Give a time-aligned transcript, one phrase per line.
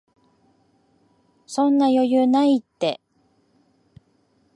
[1.45, 2.99] そんな余裕ないって